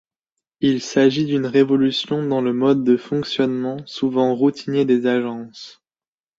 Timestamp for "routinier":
4.33-4.83